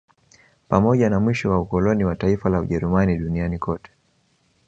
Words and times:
Pamoja 0.67 1.09
na 1.09 1.19
mwisho 1.19 1.49
wa 1.51 1.59
ukoloni 1.61 2.03
wa 2.03 2.15
taifa 2.15 2.49
la 2.49 2.59
Ujerumani 2.59 3.17
duniani 3.17 3.59
kote 3.59 3.91